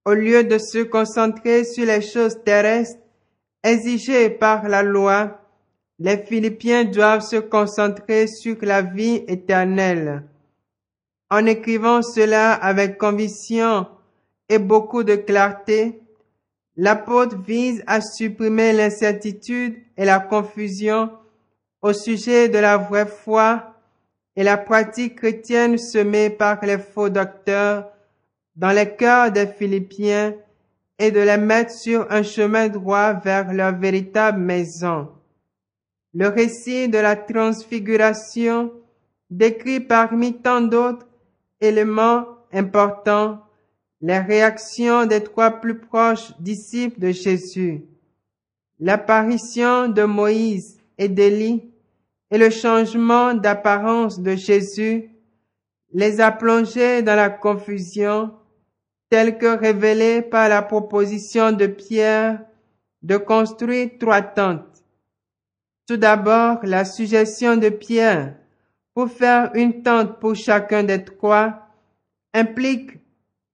Au 0.05 0.13
lieu 0.13 0.43
de 0.43 0.57
se 0.57 0.83
concentrer 0.83 1.63
sur 1.63 1.85
les 1.85 2.01
choses 2.01 2.43
terrestres 2.43 3.00
exigées 3.63 4.29
par 4.29 4.67
la 4.67 4.83
loi, 4.83 5.39
les 6.03 6.17
Philippiens 6.17 6.83
doivent 6.83 7.22
se 7.22 7.38
concentrer 7.38 8.27
sur 8.27 8.57
la 8.62 8.81
vie 8.81 9.24
éternelle. 9.25 10.24
En 11.29 11.45
écrivant 11.45 12.01
cela 12.01 12.51
avec 12.51 12.98
conviction 12.98 13.88
et 14.50 14.60
beaucoup 14.60 15.03
de 15.05 15.15
clarté, 15.15 16.01
l'apôtre 16.75 17.38
vise 17.38 17.86
à 17.88 18.01
supprimer 18.01 18.74
l'incertitude 18.74 19.77
et 19.95 20.03
la 20.03 20.19
confusion 20.19 21.10
au 21.81 21.93
sujet 21.93 22.50
de 22.50 22.57
la 22.57 22.75
vraie 22.75 23.05
foi 23.05 23.74
et 24.36 24.43
la 24.43 24.57
pratique 24.57 25.15
chrétienne 25.15 25.77
semée 25.77 26.29
par 26.29 26.65
les 26.65 26.79
faux 26.79 27.07
docteurs 27.07 27.88
dans 28.57 28.72
les 28.72 28.93
cœurs 28.93 29.31
des 29.31 29.48
Philippiens 29.48 30.33
et 31.00 31.12
de 31.12 31.22
les 31.22 31.38
mettre 31.38 31.72
sur 31.72 32.12
un 32.12 32.24
chemin 32.24 32.67
droit 32.67 33.13
vers 33.13 33.53
leur 33.53 33.74
véritable 33.74 34.41
maison. 34.41 35.07
Le 36.13 36.27
récit 36.27 36.89
de 36.89 37.00
la 37.00 37.15
transfiguration 37.15 38.72
décrit 39.29 39.79
parmi 39.79 40.34
tant 40.34 40.62
d'autres 40.62 41.08
éléments 41.60 42.25
importants 42.51 43.39
les 44.01 44.20
réactions 44.20 45.05
des 45.05 45.24
trois 45.24 45.62
plus 45.62 45.79
proches 45.79 46.34
disciples 46.39 47.00
de 47.00 47.12
Jésus. 47.12 47.86
L'apparition 48.79 49.88
de 49.88 50.03
Moïse 50.03 50.77
et 50.98 51.08
d'Élie 51.08 51.63
et 52.29 52.38
le 52.38 52.50
changement 52.50 53.34
d'apparence 53.34 54.20
de 54.20 54.36
Jésus 54.36 55.10
les 55.93 56.20
a 56.20 56.32
plongés 56.32 57.01
dans 57.01 57.15
la 57.15 57.29
confusion 57.29 58.32
telle 59.10 59.38
que 59.38 59.58
révélée 59.58 60.22
par 60.22 60.50
la 60.50 60.62
proposition 60.62 61.51
de 61.51 61.67
Pierre 61.67 62.41
de 63.03 63.17
construire 63.17 63.91
trois 64.00 64.22
tentes. 64.22 64.73
Tout 65.88 65.98
d'abord, 65.98 66.60
la 66.63 66.86
suggestion 66.86 67.58
de 67.58 67.70
Pierre 67.70 68.36
pour 68.94 69.10
faire 69.10 69.52
une 69.54 69.84
tente 69.84 70.20
pour 70.20 70.36
chacun 70.36 70.84
des 70.84 71.04
trois 71.04 71.68
implique 72.34 73.00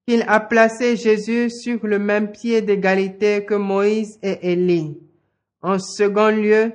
qu'il 0.06 0.24
a 0.28 0.40
placé 0.40 0.96
Jésus 0.96 1.50
sur 1.50 1.86
le 1.86 2.00
même 2.00 2.32
pied 2.32 2.62
d'égalité 2.62 3.46
que 3.46 3.56
Moïse 3.56 4.20
et 4.22 4.52
Élie. 4.52 4.98
En 5.62 5.80
second 5.80 6.30
lieu, 6.30 6.74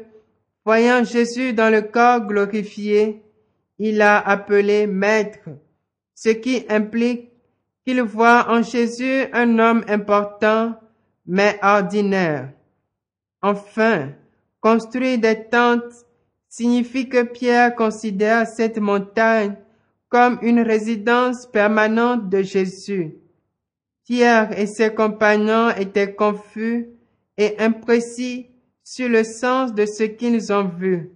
voyant 0.65 1.05
Jésus 1.05 1.53
dans 1.53 1.71
le 1.71 1.83
corps 1.83 2.27
glorifié, 2.27 3.23
il 3.79 4.03
a 4.03 4.19
appelé 4.19 4.87
maître, 4.87 5.49
ce 6.15 6.31
qui 6.31 6.65
implique 6.69 7.31
qu'il 7.85 8.03
voit 8.03 8.47
en 8.49 8.63
Jésus 8.63 9.25
un 9.33 9.59
homme 9.59 9.85
important, 9.89 10.75
mais 11.27 11.59
ordinaire. 11.63 12.51
Enfin, 13.43 14.13
construire 14.65 15.19
des 15.19 15.45
tentes 15.51 16.07
signifie 16.49 17.11
que 17.11 17.23
Pierre 17.23 17.75
considère 17.75 18.47
cette 18.47 18.79
montagne 18.79 19.57
comme 20.09 20.39
une 20.41 20.61
résidence 20.61 21.47
permanente 21.47 22.31
de 22.31 22.41
Jésus. 22.41 23.19
Pierre 24.05 24.59
et 24.59 24.67
ses 24.67 24.95
compagnons 24.95 25.69
étaient 25.77 26.15
confus 26.15 26.89
et 27.37 27.59
imprécis 27.59 28.47
sur 28.83 29.11
le 29.11 29.23
sens 29.23 29.75
de 29.75 29.85
ce 29.85 30.05
qu'ils 30.05 30.51
ont 30.51 30.69
vu. 30.69 31.11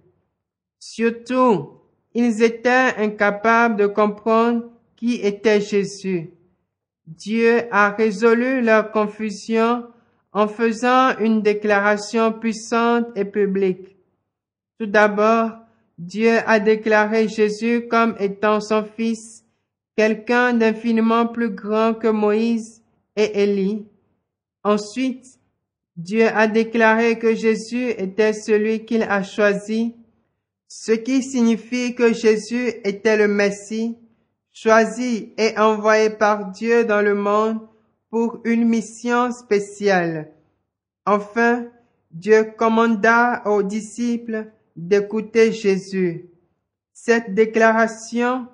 Surtout, 0.77 1.71
ils 2.13 2.43
étaient 2.43 2.93
incapables 2.97 3.77
de 3.77 3.87
comprendre 3.87 4.65
qui 4.95 5.15
était 5.23 5.61
Jésus. 5.61 6.29
Dieu 7.07 7.63
a 7.71 7.89
résolu 7.89 8.61
leur 8.61 8.91
confusion 8.91 9.85
en 10.31 10.47
faisant 10.47 11.17
une 11.19 11.41
déclaration 11.41 12.31
puissante 12.31 13.07
et 13.15 13.25
publique. 13.25 13.97
Tout 14.79 14.85
d'abord, 14.85 15.51
Dieu 15.97 16.37
a 16.45 16.59
déclaré 16.59 17.27
Jésus 17.27 17.87
comme 17.87 18.15
étant 18.19 18.61
son 18.61 18.83
Fils, 18.83 19.43
quelqu'un 19.97 20.53
d'infiniment 20.53 21.27
plus 21.27 21.49
grand 21.49 21.93
que 21.93 22.07
Moïse 22.07 22.81
et 23.15 23.43
Élie. 23.43 23.85
Ensuite, 24.63 25.25
Dieu 25.97 26.27
a 26.27 26.47
déclaré 26.47 27.19
que 27.19 27.35
Jésus 27.35 27.89
était 27.89 28.31
celui 28.31 28.85
qu'il 28.85 29.03
a 29.03 29.23
choisi, 29.23 29.95
ce 30.69 30.93
qui 30.93 31.21
signifie 31.23 31.95
que 31.95 32.13
Jésus 32.13 32.69
était 32.85 33.17
le 33.17 33.27
Messie, 33.27 33.97
choisi 34.53 35.33
et 35.37 35.57
envoyé 35.57 36.09
par 36.11 36.51
Dieu 36.51 36.85
dans 36.85 37.01
le 37.01 37.15
monde 37.15 37.59
pour 38.09 38.41
une 38.43 38.65
mission 38.65 39.31
spéciale. 39.31 40.31
Enfin, 41.05 41.65
Dieu 42.11 42.53
commanda 42.57 43.43
aux 43.45 43.63
disciples 43.63 44.51
d'écouter 44.75 45.51
Jésus. 45.51 46.29
Cette 46.93 47.33
déclaration, 47.33 48.47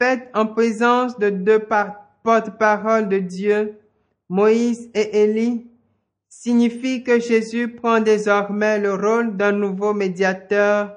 faite 0.00 0.28
en 0.34 0.46
présence 0.46 1.18
de 1.18 1.30
deux 1.30 1.60
porte-paroles 2.22 3.08
de 3.08 3.18
Dieu, 3.18 3.78
Moïse 4.28 4.90
et 4.94 5.22
Élie 5.22 5.70
signifie 6.28 7.02
que 7.02 7.18
Jésus 7.18 7.68
prend 7.68 8.00
désormais 8.00 8.78
le 8.78 8.94
rôle 8.94 9.36
d'un 9.36 9.52
nouveau 9.52 9.94
médiateur 9.94 10.94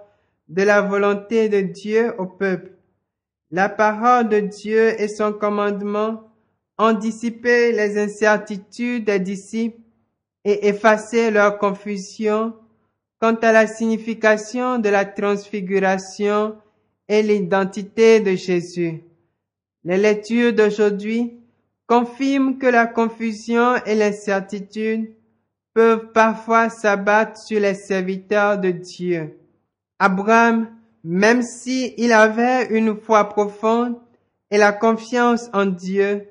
de 0.49 0.63
la 0.63 0.81
volonté 0.81 1.49
de 1.49 1.61
Dieu 1.61 2.13
au 2.17 2.25
peuple. 2.25 2.73
La 3.51 3.69
parole 3.69 4.27
de 4.27 4.39
Dieu 4.39 5.01
et 5.01 5.07
son 5.07 5.33
commandement 5.33 6.30
ont 6.77 6.93
dissipé 6.93 7.71
les 7.71 7.97
incertitudes 7.97 9.05
des 9.05 9.19
disciples 9.19 9.81
et 10.43 10.67
effacé 10.67 11.31
leur 11.31 11.57
confusion 11.57 12.53
quant 13.19 13.35
à 13.35 13.51
la 13.51 13.67
signification 13.67 14.79
de 14.79 14.89
la 14.89 15.05
transfiguration 15.05 16.55
et 17.07 17.21
l'identité 17.21 18.19
de 18.19 18.35
Jésus. 18.35 19.03
Les 19.83 19.97
lectures 19.97 20.53
d'aujourd'hui 20.53 21.37
confirme 21.87 22.57
que 22.57 22.67
la 22.67 22.87
confusion 22.87 23.75
et 23.85 23.95
l'incertitude 23.95 25.13
peuvent 25.73 26.11
parfois 26.13 26.69
s'abattre 26.69 27.39
sur 27.39 27.59
les 27.59 27.73
serviteurs 27.75 28.57
de 28.57 28.71
Dieu. 28.71 29.37
Abraham, 29.99 30.69
même 31.03 31.41
si 31.41 31.93
il 31.97 32.11
avait 32.11 32.67
une 32.69 32.95
foi 32.95 33.29
profonde 33.29 33.97
et 34.49 34.57
la 34.57 34.71
confiance 34.71 35.49
en 35.53 35.65
Dieu, 35.65 36.27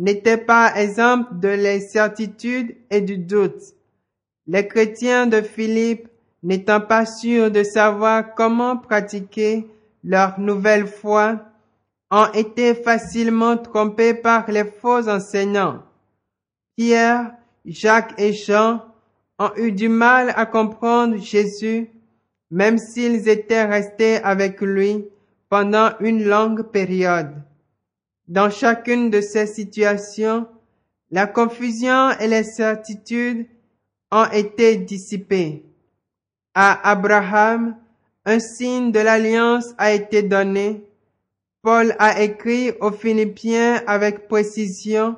n'était 0.00 0.38
pas 0.38 0.72
exemple 0.76 1.38
de 1.40 1.48
l'incertitude 1.48 2.74
et 2.90 3.02
du 3.02 3.18
doute. 3.18 3.74
Les 4.46 4.66
chrétiens 4.66 5.26
de 5.26 5.42
Philippe, 5.42 6.08
n'étant 6.42 6.80
pas 6.80 7.04
sûrs 7.04 7.50
de 7.50 7.62
savoir 7.62 8.34
comment 8.34 8.78
pratiquer 8.78 9.66
leur 10.02 10.40
nouvelle 10.40 10.86
foi, 10.86 11.44
ont 12.10 12.32
été 12.32 12.74
facilement 12.74 13.58
trompés 13.58 14.14
par 14.14 14.50
les 14.50 14.64
faux 14.64 15.06
enseignants. 15.06 15.82
Pierre, 16.76 17.32
Jacques 17.66 18.18
et 18.18 18.32
Jean 18.32 18.82
ont 19.38 19.50
eu 19.56 19.70
du 19.70 19.90
mal 19.90 20.32
à 20.34 20.46
comprendre 20.46 21.18
Jésus, 21.18 21.90
même 22.50 22.78
s'ils 22.78 23.28
étaient 23.28 23.66
restés 23.66 24.16
avec 24.16 24.62
lui 24.62 25.04
pendant 25.50 25.90
une 26.00 26.24
longue 26.24 26.62
période. 26.62 27.34
Dans 28.30 28.48
chacune 28.48 29.10
de 29.10 29.20
ces 29.20 29.48
situations, 29.48 30.46
la 31.10 31.26
confusion 31.26 32.10
et 32.20 32.28
l'incertitude 32.28 33.46
ont 34.12 34.30
été 34.32 34.76
dissipées. 34.76 35.64
À 36.54 36.88
Abraham, 36.88 37.76
un 38.24 38.38
signe 38.38 38.92
de 38.92 39.00
l'alliance 39.00 39.74
a 39.78 39.92
été 39.92 40.22
donné 40.22 40.84
Paul 41.62 41.94
a 41.98 42.22
écrit 42.22 42.70
aux 42.80 42.92
Philippiens 42.92 43.82
avec 43.88 44.28
précision 44.28 45.16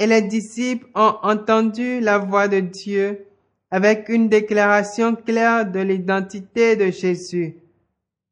et 0.00 0.08
les 0.08 0.20
disciples 0.20 0.88
ont 0.96 1.14
entendu 1.22 2.00
la 2.00 2.18
voix 2.18 2.48
de 2.48 2.58
Dieu 2.58 3.26
avec 3.70 4.08
une 4.08 4.28
déclaration 4.28 5.14
claire 5.14 5.70
de 5.70 5.78
l'identité 5.78 6.74
de 6.74 6.90
Jésus. 6.90 7.54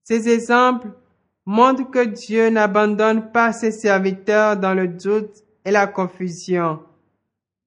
Ces 0.02 0.28
exemples 0.28 0.88
montrent 1.48 1.90
que 1.90 2.04
Dieu 2.04 2.50
n'abandonne 2.50 3.32
pas 3.32 3.54
ses 3.54 3.70
serviteurs 3.70 4.58
dans 4.58 4.74
le 4.74 4.86
doute 4.86 5.44
et 5.64 5.70
la 5.70 5.86
confusion. 5.86 6.80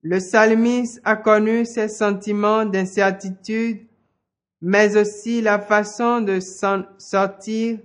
Le 0.03 0.19
psalmiste 0.19 1.01
a 1.03 1.15
connu 1.15 1.65
ces 1.65 1.87
sentiments 1.87 2.63
d'incertitude 2.63 3.87
mais 4.61 4.95
aussi 4.95 5.41
la 5.41 5.57
façon 5.57 6.21
de 6.21 6.39
s'en 6.39 6.83
sortir 6.99 7.79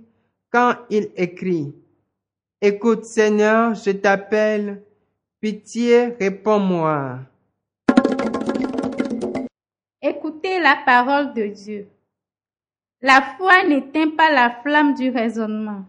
quand 0.51 0.75
il 0.91 1.09
écrit. 1.15 1.73
Écoute 2.61 3.03
Seigneur, 3.03 3.73
je 3.73 3.89
t'appelle, 3.89 4.83
pitié, 5.41 6.15
réponds-moi. 6.19 7.21
Écoutez 9.99 10.59
la 10.59 10.77
parole 10.85 11.33
de 11.33 11.47
Dieu. 11.47 11.87
La 13.01 13.21
foi 13.21 13.63
n'éteint 13.63 14.09
pas 14.09 14.31
la 14.31 14.49
flamme 14.49 14.95
du 14.95 15.09
raisonnement. 15.09 15.85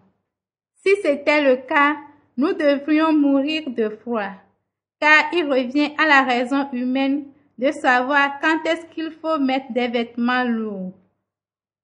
Si 0.74 0.90
c'était 1.02 1.42
le 1.42 1.56
cas, 1.56 1.96
nous 2.36 2.52
devrions 2.52 3.12
mourir 3.12 3.70
de 3.70 3.88
froid, 3.88 4.30
car 5.00 5.24
il 5.32 5.44
revient 5.46 5.92
à 5.96 6.06
la 6.06 6.22
raison 6.22 6.70
humaine 6.72 7.24
de 7.56 7.70
savoir 7.72 8.38
quand 8.40 8.64
est-ce 8.66 8.86
qu'il 8.94 9.10
faut 9.10 9.38
mettre 9.38 9.72
des 9.72 9.88
vêtements 9.88 10.44
lourds. 10.44 10.92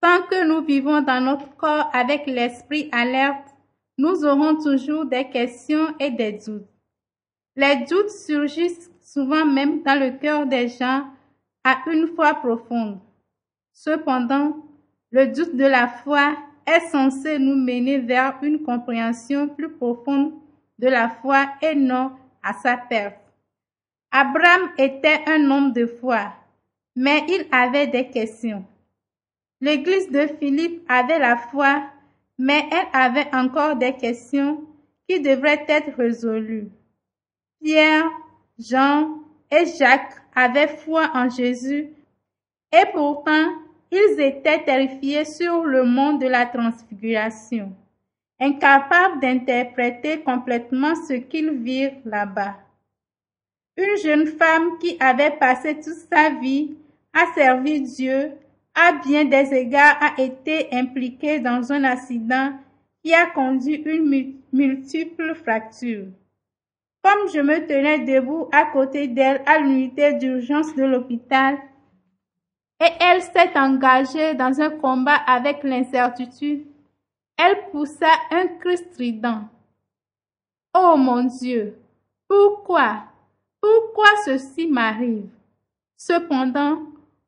Tant 0.00 0.22
que 0.30 0.46
nous 0.46 0.62
vivons 0.62 1.00
dans 1.00 1.22
notre 1.24 1.56
corps 1.56 1.88
avec 1.94 2.26
l'esprit 2.26 2.90
alerte, 2.92 3.48
nous 3.96 4.24
aurons 4.24 4.56
toujours 4.56 5.06
des 5.06 5.28
questions 5.30 5.94
et 5.98 6.10
des 6.10 6.32
doutes. 6.32 6.68
Les 7.56 7.84
doutes 7.88 8.10
surgissent 8.10 8.90
souvent 9.00 9.46
même 9.46 9.82
dans 9.82 9.98
le 9.98 10.10
cœur 10.18 10.46
des 10.46 10.68
gens 10.68 11.04
à 11.64 11.78
une 11.90 12.08
foi 12.14 12.34
profonde. 12.34 12.98
Cependant, 13.72 14.56
le 15.14 15.28
doute 15.28 15.54
de 15.54 15.64
la 15.64 15.86
foi 15.86 16.36
est 16.66 16.88
censé 16.88 17.38
nous 17.38 17.54
mener 17.54 17.98
vers 17.98 18.36
une 18.42 18.64
compréhension 18.64 19.46
plus 19.46 19.70
profonde 19.70 20.32
de 20.80 20.88
la 20.88 21.08
foi 21.08 21.46
et 21.62 21.76
non 21.76 22.10
à 22.42 22.52
sa 22.54 22.76
perte. 22.76 23.20
Abraham 24.10 24.70
était 24.76 25.20
un 25.28 25.48
homme 25.52 25.72
de 25.72 25.86
foi, 25.86 26.32
mais 26.96 27.24
il 27.28 27.46
avait 27.52 27.86
des 27.86 28.08
questions. 28.08 28.64
L'église 29.60 30.10
de 30.10 30.26
Philippe 30.40 30.84
avait 30.88 31.20
la 31.20 31.36
foi, 31.36 31.84
mais 32.36 32.64
elle 32.72 32.88
avait 32.92 33.32
encore 33.32 33.76
des 33.76 33.92
questions 33.92 34.64
qui 35.08 35.20
devraient 35.20 35.64
être 35.68 35.96
résolues. 35.96 36.72
Pierre, 37.62 38.10
Jean 38.58 39.20
et 39.48 39.64
Jacques 39.78 40.20
avaient 40.34 40.76
foi 40.76 41.08
en 41.14 41.30
Jésus 41.30 41.88
et 42.72 42.86
pourtant 42.92 43.63
ils 43.94 44.20
étaient 44.20 44.64
terrifiés 44.64 45.24
sur 45.24 45.62
le 45.62 45.84
monde 45.84 46.20
de 46.20 46.26
la 46.26 46.46
transfiguration, 46.46 47.72
incapables 48.40 49.20
d'interpréter 49.20 50.20
complètement 50.20 50.94
ce 50.96 51.14
qu'ils 51.14 51.52
virent 51.52 51.96
là-bas. 52.04 52.56
Une 53.76 53.96
jeune 54.02 54.26
femme 54.26 54.78
qui 54.80 54.96
avait 55.00 55.36
passé 55.36 55.74
toute 55.76 55.94
sa 56.12 56.30
vie 56.30 56.74
à 57.12 57.32
servir 57.34 57.82
Dieu, 57.82 58.32
à 58.74 58.92
bien 59.04 59.24
des 59.24 59.54
égards 59.54 59.96
a 60.00 60.20
été 60.20 60.68
impliquée 60.72 61.38
dans 61.38 61.72
un 61.72 61.84
accident 61.84 62.52
qui 63.04 63.14
a 63.14 63.26
conduit 63.26 63.82
une 63.84 64.34
multiple 64.52 65.34
fracture. 65.34 66.06
Comme 67.02 67.28
je 67.32 67.40
me 67.40 67.66
tenais 67.66 68.00
debout 68.00 68.48
à 68.50 68.64
côté 68.64 69.06
d'elle 69.06 69.42
à 69.46 69.58
l'unité 69.58 70.14
d'urgence 70.14 70.74
de 70.74 70.84
l'hôpital, 70.84 71.58
et 72.80 72.90
elle 73.00 73.22
s'est 73.22 73.56
engagée 73.58 74.34
dans 74.34 74.60
un 74.60 74.70
combat 74.70 75.16
avec 75.26 75.62
l'incertitude. 75.62 76.66
Elle 77.36 77.70
poussa 77.70 78.10
un 78.30 78.46
cri 78.46 78.76
strident. 78.76 79.42
Oh 80.76 80.96
mon 80.96 81.24
Dieu, 81.24 81.78
pourquoi, 82.28 83.04
pourquoi 83.60 84.08
ceci 84.24 84.66
m'arrive? 84.66 85.28
Cependant, 85.96 86.82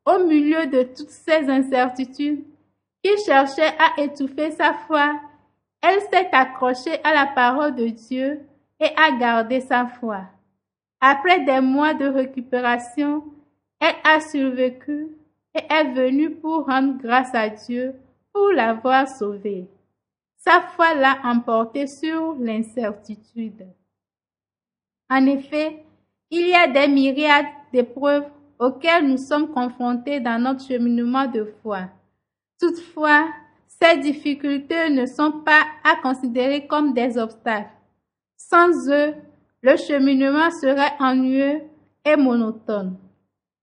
au 0.05 0.19
milieu 0.25 0.67
de 0.67 0.83
toutes 0.83 1.09
ces 1.09 1.49
incertitudes 1.49 2.43
qui 3.03 3.17
cherchaient 3.25 3.75
à 3.79 4.01
étouffer 4.01 4.51
sa 4.51 4.73
foi, 4.73 5.19
elle 5.81 6.01
s'est 6.01 6.29
accrochée 6.31 7.03
à 7.03 7.13
la 7.13 7.27
parole 7.27 7.75
de 7.75 7.87
Dieu 7.87 8.41
et 8.79 8.89
a 8.95 9.11
gardé 9.17 9.61
sa 9.61 9.87
foi. 9.87 10.21
Après 10.99 11.41
des 11.41 11.61
mois 11.61 11.93
de 11.93 12.05
récupération, 12.05 13.23
elle 13.79 13.95
a 14.03 14.19
survécu 14.19 15.07
et 15.57 15.73
est 15.73 15.91
venue 15.93 16.31
pour 16.31 16.65
rendre 16.65 16.97
grâce 16.97 17.33
à 17.33 17.49
Dieu 17.49 17.95
pour 18.33 18.49
l'avoir 18.51 19.07
sauvée. 19.07 19.67
Sa 20.37 20.61
foi 20.61 20.93
l'a 20.93 21.17
emporté 21.23 21.87
sur 21.87 22.35
l'incertitude. 22.39 23.65
En 25.09 25.25
effet, 25.25 25.83
il 26.29 26.47
y 26.47 26.53
a 26.53 26.67
des 26.67 26.87
myriades 26.87 27.45
d'épreuves 27.73 28.27
auxquelles 28.59 29.07
nous 29.07 29.17
sommes 29.17 29.51
confrontés 29.51 30.19
dans 30.19 30.41
notre 30.41 30.65
cheminement 30.65 31.27
de 31.27 31.45
foi. 31.61 31.89
Toutefois, 32.59 33.27
ces 33.67 33.97
difficultés 33.97 34.89
ne 34.89 35.05
sont 35.05 35.31
pas 35.31 35.63
à 35.83 35.95
considérer 36.01 36.65
comme 36.67 36.93
des 36.93 37.17
obstacles. 37.17 37.69
Sans 38.35 38.89
eux, 38.89 39.13
le 39.61 39.77
cheminement 39.77 40.51
serait 40.51 40.93
ennuyeux 40.99 41.61
et 42.05 42.15
monotone. 42.15 42.97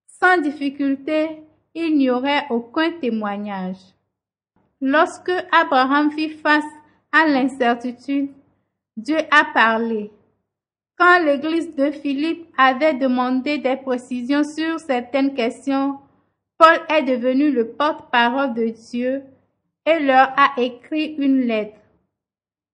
Sans 0.06 0.40
difficulté, 0.40 1.42
il 1.74 1.96
n'y 1.96 2.10
aurait 2.10 2.46
aucun 2.50 2.92
témoignage. 2.92 3.78
Lorsque 4.80 5.32
Abraham 5.52 6.10
fit 6.10 6.30
face 6.30 6.64
à 7.12 7.26
l'incertitude, 7.26 8.30
Dieu 8.96 9.18
a 9.30 9.44
parlé. 9.52 10.10
Quand 10.96 11.24
l'église 11.24 11.74
de 11.74 11.90
Philippe 11.90 12.46
avait 12.56 12.94
demandé 12.94 13.58
des 13.58 13.76
précisions 13.76 14.44
sur 14.44 14.78
certaines 14.78 15.34
questions, 15.34 15.98
Paul 16.58 16.78
est 16.88 17.02
devenu 17.02 17.50
le 17.50 17.68
porte-parole 17.68 18.54
de 18.54 18.68
Dieu 18.68 19.22
et 19.86 19.98
leur 19.98 20.32
a 20.38 20.52
écrit 20.56 21.14
une 21.18 21.40
lettre. 21.40 21.76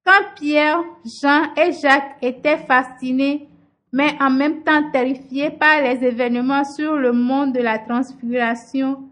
Quand 0.05 0.35
Pierre, 0.37 0.83
Jean 1.05 1.55
et 1.57 1.73
Jacques 1.73 2.17
étaient 2.23 2.59
fascinés 2.59 3.49
mais 3.93 4.17
en 4.21 4.31
même 4.31 4.63
temps 4.63 4.91
terrifiés 4.91 5.51
par 5.51 5.83
les 5.83 6.05
événements 6.05 6.65
sur 6.65 6.97
le 6.97 7.13
monde 7.13 7.53
de 7.53 7.61
la 7.61 7.79
transfiguration, 7.79 9.09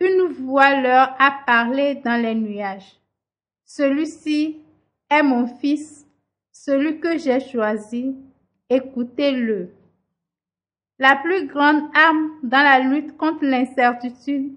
une 0.00 0.32
voix 0.32 0.80
leur 0.80 1.14
a 1.20 1.38
parlé 1.46 1.96
dans 1.96 2.20
les 2.20 2.34
nuages. 2.34 2.98
Celui-ci 3.64 4.58
est 5.10 5.22
mon 5.22 5.46
fils, 5.46 6.06
celui 6.52 7.00
que 7.00 7.18
j'ai 7.18 7.40
choisi, 7.40 8.14
écoutez-le. 8.70 9.70
La 10.98 11.16
plus 11.16 11.46
grande 11.46 11.82
arme 11.94 12.30
dans 12.42 12.62
la 12.62 12.78
lutte 12.78 13.16
contre 13.16 13.44
l'incertitude 13.44 14.54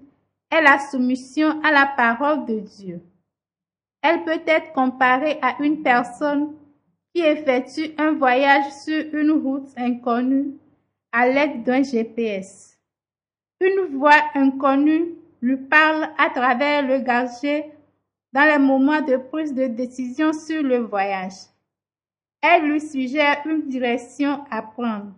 est 0.50 0.62
la 0.62 0.78
soumission 0.78 1.60
à 1.62 1.72
la 1.72 1.86
parole 1.86 2.46
de 2.46 2.60
Dieu. 2.60 3.02
Elle 4.02 4.24
peut 4.24 4.40
être 4.46 4.72
comparée 4.72 5.38
à 5.42 5.60
une 5.60 5.82
personne 5.82 6.54
effectue 7.20 7.94
un 7.98 8.12
voyage 8.12 8.72
sur 8.72 9.04
une 9.14 9.30
route 9.30 9.68
inconnue 9.76 10.54
à 11.12 11.28
l'aide 11.28 11.62
d'un 11.64 11.82
GPS. 11.82 12.78
Une 13.60 13.96
voix 13.96 14.22
inconnue 14.34 15.14
lui 15.40 15.56
parle 15.56 16.08
à 16.18 16.30
travers 16.30 16.86
le 16.86 16.98
garget 17.00 17.72
dans 18.32 18.44
les 18.44 18.58
moments 18.58 19.00
de 19.00 19.16
prise 19.16 19.54
de 19.54 19.66
décision 19.66 20.32
sur 20.32 20.62
le 20.62 20.78
voyage. 20.78 21.34
Elle 22.40 22.70
lui 22.70 22.80
suggère 22.80 23.42
une 23.46 23.68
direction 23.68 24.44
à 24.50 24.62
prendre. 24.62 25.12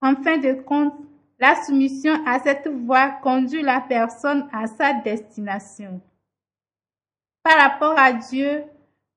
En 0.00 0.16
fin 0.16 0.38
de 0.38 0.52
compte, 0.54 0.94
la 1.38 1.62
soumission 1.64 2.14
à 2.26 2.40
cette 2.40 2.68
voix 2.68 3.10
conduit 3.22 3.62
la 3.62 3.80
personne 3.80 4.48
à 4.52 4.66
sa 4.66 4.94
destination. 4.94 6.00
Par 7.42 7.58
rapport 7.58 7.98
à 7.98 8.12
Dieu, 8.12 8.64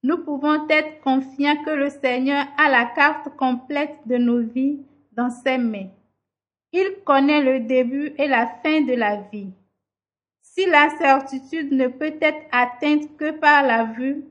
nous 0.06 0.20
pouvons 0.20 0.68
être 0.70 1.02
confiants 1.02 1.63
que 1.63 1.72
le 1.72 1.89
Seigneur 1.89 2.46
a 2.60 2.70
la 2.70 2.86
carte 2.86 3.36
complète 3.38 3.98
de 4.06 4.18
nos 4.18 4.39
vies 4.39 4.86
dans 5.13 5.32
ses 5.32 5.58
mains. 5.58 5.89
Il 6.72 6.98
connaît 7.04 7.41
le 7.41 7.62
début 7.62 8.13
et 8.20 8.28
la 8.28 8.46
fin 8.46 8.82
de 8.82 8.94
la 8.94 9.15
vie. 9.15 9.50
Si 10.44 10.68
la 10.68 10.91
certitude 11.00 11.72
ne 11.72 11.88
peut 11.88 12.13
être 12.22 12.46
atteinte 12.52 13.18
que 13.18 13.32
par 13.32 13.63
la 13.63 13.86
vue, 13.86 14.26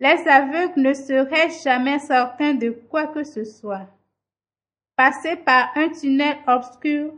les 0.00 0.26
aveugles 0.26 0.80
ne 0.80 0.94
seraient 0.94 1.50
jamais 1.62 1.98
certains 1.98 2.54
de 2.54 2.70
quoi 2.70 3.06
que 3.06 3.22
ce 3.22 3.44
soit. 3.44 3.86
Passer 4.96 5.36
par 5.36 5.72
un 5.76 5.90
tunnel 5.90 6.38
obscur 6.46 7.12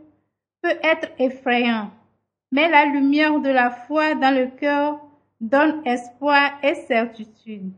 peut 0.61 0.77
être 0.83 1.11
effrayant, 1.17 1.91
mais 2.51 2.67
la 2.67 2.87
lumière 2.87 3.39
de 3.39 3.51
la 3.51 3.71
foi 3.71 4.15
dans 4.15 4.35
le 4.35 4.47
cœur 4.47 4.99
donne 5.39 5.81
espoir 5.85 6.59
et 6.61 6.75
certitude. 6.75 7.71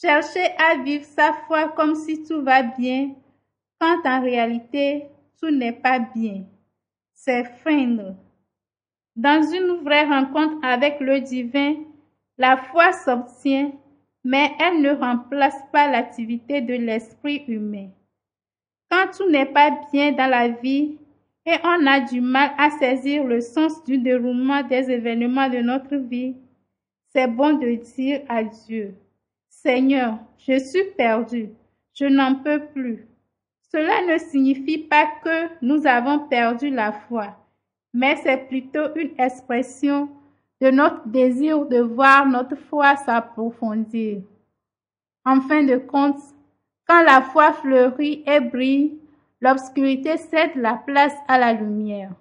Chercher 0.00 0.46
à 0.56 0.76
vivre 0.82 1.04
sa 1.04 1.34
foi 1.46 1.68
comme 1.68 1.94
si 1.94 2.22
tout 2.22 2.42
va 2.42 2.62
bien, 2.62 3.10
quand 3.78 4.06
en 4.06 4.22
réalité 4.22 5.08
tout 5.38 5.50
n'est 5.50 5.72
pas 5.72 5.98
bien. 5.98 6.44
C'est 7.12 7.44
feindre. 7.44 8.16
Dans 9.14 9.42
une 9.42 9.84
vraie 9.84 10.06
rencontre 10.06 10.56
avec 10.62 11.00
le 11.00 11.20
divin, 11.20 11.74
la 12.38 12.56
foi 12.56 12.92
s'obtient, 12.92 13.72
mais 14.24 14.50
elle 14.58 14.80
ne 14.80 14.92
remplace 14.92 15.60
pas 15.70 15.90
l'activité 15.90 16.62
de 16.62 16.74
l'esprit 16.74 17.44
humain. 17.46 17.90
Quand 18.90 19.10
tout 19.14 19.28
n'est 19.28 19.52
pas 19.52 19.70
bien 19.92 20.12
dans 20.12 20.30
la 20.30 20.48
vie, 20.48 20.96
et 21.44 21.56
on 21.62 21.86
a 21.86 22.00
du 22.00 22.22
mal 22.22 22.52
à 22.56 22.70
saisir 22.70 23.24
le 23.24 23.42
sens 23.42 23.84
du 23.84 23.98
déroulement 23.98 24.62
des 24.62 24.90
événements 24.90 25.50
de 25.50 25.58
notre 25.58 25.96
vie, 25.96 26.36
c'est 27.12 27.28
bon 27.28 27.54
de 27.54 27.74
dire 27.74 28.22
à 28.28 28.44
Dieu, 28.44 28.94
Seigneur, 29.62 30.16
je 30.38 30.58
suis 30.58 30.84
perdu, 30.96 31.50
je 31.92 32.06
n'en 32.06 32.36
peux 32.36 32.64
plus. 32.72 33.06
Cela 33.70 34.06
ne 34.10 34.16
signifie 34.16 34.78
pas 34.78 35.06
que 35.22 35.48
nous 35.60 35.86
avons 35.86 36.20
perdu 36.28 36.70
la 36.70 36.92
foi, 36.92 37.36
mais 37.92 38.16
c'est 38.22 38.48
plutôt 38.48 38.94
une 38.96 39.12
expression 39.18 40.08
de 40.62 40.70
notre 40.70 41.06
désir 41.06 41.66
de 41.66 41.78
voir 41.78 42.26
notre 42.26 42.56
foi 42.56 42.96
s'approfondir. 42.96 44.22
En 45.26 45.42
fin 45.42 45.62
de 45.62 45.76
compte, 45.76 46.22
quand 46.88 47.02
la 47.02 47.20
foi 47.20 47.52
fleurit 47.52 48.24
et 48.26 48.40
brille, 48.40 48.98
l'obscurité 49.42 50.16
cède 50.16 50.56
la 50.56 50.76
place 50.76 51.16
à 51.28 51.36
la 51.36 51.52
lumière. 51.52 52.12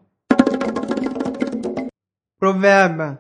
Proverbe. 2.38 3.16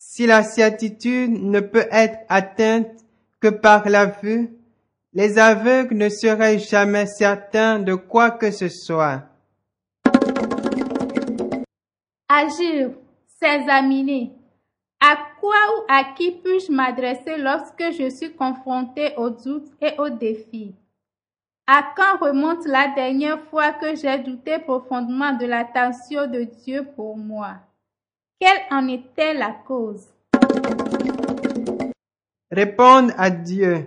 Si 0.00 0.26
la 0.26 0.42
certitude 0.42 1.30
ne 1.30 1.60
peut 1.60 1.86
être 1.92 2.18
atteinte 2.28 3.04
que 3.40 3.48
par 3.48 3.88
la 3.88 4.06
vue, 4.06 4.50
les 5.12 5.38
aveugles 5.38 5.96
ne 5.96 6.08
seraient 6.08 6.58
jamais 6.58 7.06
certains 7.06 7.78
de 7.78 7.94
quoi 7.94 8.30
que 8.30 8.50
ce 8.50 8.68
soit. 8.68 9.22
Agir, 12.28 12.90
s'examiner. 13.26 14.32
À 15.00 15.16
quoi 15.40 15.56
ou 15.76 15.84
à 15.88 16.04
qui 16.14 16.30
puis-je 16.30 16.70
m'adresser 16.70 17.38
lorsque 17.38 17.92
je 17.98 18.10
suis 18.10 18.34
confronté 18.34 19.14
aux 19.16 19.30
doutes 19.30 19.72
et 19.80 19.98
aux 19.98 20.10
défis? 20.10 20.74
À 21.66 21.94
quand 21.96 22.24
remonte 22.24 22.66
la 22.66 22.88
dernière 22.94 23.40
fois 23.48 23.72
que 23.72 23.94
j'ai 23.94 24.18
douté 24.18 24.58
profondément 24.58 25.32
de 25.32 25.46
l'attention 25.46 26.26
de 26.26 26.42
Dieu 26.42 26.86
pour 26.94 27.16
moi? 27.16 27.56
Quelle 28.38 28.62
en 28.70 28.88
était 28.88 29.34
la 29.34 29.52
cause? 29.66 30.06
Répondre 32.50 33.12
à 33.16 33.30
Dieu. 33.30 33.86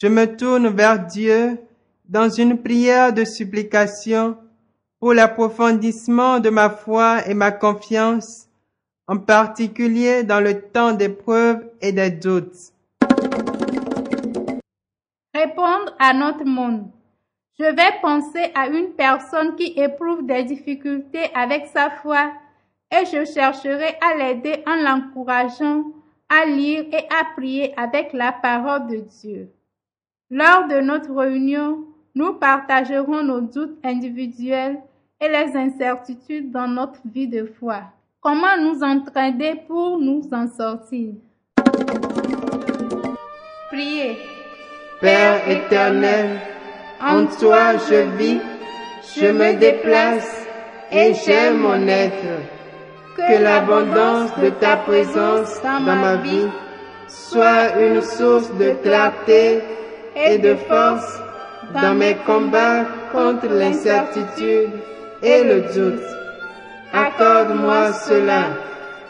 Je 0.00 0.06
me 0.06 0.36
tourne 0.36 0.68
vers 0.68 1.06
Dieu 1.06 1.58
dans 2.08 2.30
une 2.30 2.62
prière 2.62 3.12
de 3.12 3.24
supplication 3.24 4.36
pour 5.00 5.12
l'approfondissement 5.12 6.38
de 6.38 6.50
ma 6.50 6.70
foi 6.70 7.26
et 7.26 7.34
ma 7.34 7.50
confiance, 7.50 8.46
en 9.08 9.16
particulier 9.16 10.22
dans 10.22 10.38
le 10.38 10.60
temps 10.70 10.92
d'épreuves 10.92 11.68
et 11.80 11.90
des 11.90 12.10
doutes. 12.12 12.72
Répondre 15.34 15.96
à 15.98 16.14
notre 16.14 16.44
monde. 16.44 16.88
Je 17.58 17.64
vais 17.64 18.00
penser 18.00 18.52
à 18.54 18.68
une 18.68 18.92
personne 18.92 19.56
qui 19.56 19.72
éprouve 19.76 20.24
des 20.24 20.44
difficultés 20.44 21.28
avec 21.34 21.66
sa 21.66 21.90
foi 21.90 22.30
et 22.92 23.04
je 23.04 23.24
chercherai 23.24 23.96
à 24.00 24.14
l'aider 24.16 24.62
en 24.64 24.76
l'encourageant 24.76 25.82
à 26.28 26.46
lire 26.46 26.84
et 26.92 27.06
à 27.10 27.24
prier 27.36 27.72
avec 27.78 28.12
la 28.12 28.32
parole 28.32 28.86
de 28.86 28.96
Dieu. 28.96 29.50
Lors 30.30 30.68
de 30.68 30.80
notre 30.80 31.12
réunion, 31.14 31.84
nous 32.14 32.34
partagerons 32.34 33.22
nos 33.22 33.40
doutes 33.40 33.78
individuels 33.84 34.78
et 35.20 35.28
les 35.28 35.56
incertitudes 35.56 36.50
dans 36.50 36.68
notre 36.68 37.00
vie 37.04 37.28
de 37.28 37.44
foi. 37.58 37.82
Comment 38.20 38.56
nous 38.60 38.82
entraîner 38.82 39.62
pour 39.66 39.98
nous 39.98 40.28
en 40.32 40.48
sortir? 40.48 41.14
Priez. 43.70 44.18
Père 45.00 45.48
éternel, 45.48 46.40
en 47.00 47.26
toi 47.26 47.76
je 47.88 48.16
vis, 48.16 48.40
je 49.16 49.26
me 49.26 49.58
déplace 49.58 50.46
et 50.90 51.14
j'aime 51.14 51.58
mon 51.58 51.86
être. 51.86 52.57
Que 53.18 53.42
l'abondance 53.42 54.30
de 54.38 54.50
ta 54.50 54.76
présence 54.76 55.60
dans 55.62 55.80
ma 55.80 56.16
vie 56.16 56.46
soit 57.08 57.76
une 57.80 58.00
source 58.00 58.48
de 58.54 58.70
clarté 58.82 59.60
et 60.14 60.38
de 60.38 60.54
force 60.54 61.18
dans 61.74 61.94
mes 61.94 62.14
combats 62.24 62.84
contre 63.12 63.48
l'incertitude 63.48 64.70
et 65.22 65.42
le 65.42 65.62
doute. 65.74 66.06
Accorde-moi 66.92 67.92
cela 67.92 68.44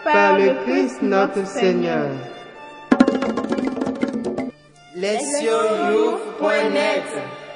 par 0.05 0.38
le 0.38 0.55
Christ 0.64 1.03
notre 1.03 1.47
Seigneur. 1.47 2.09